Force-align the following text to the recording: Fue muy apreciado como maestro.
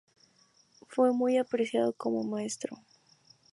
Fue 0.87 1.13
muy 1.13 1.37
apreciado 1.37 1.93
como 1.93 2.23
maestro. 2.23 2.75